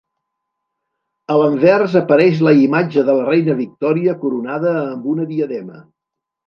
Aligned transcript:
A 1.33 1.35
l'anvers 1.41 1.99
apareix 2.01 2.41
la 2.47 2.55
imatge 2.63 3.05
de 3.11 3.17
la 3.21 3.29
Reina 3.31 3.59
Victòria 3.63 4.19
coronada 4.27 4.77
amb 4.83 5.11
una 5.17 5.33
diadema. 5.37 5.83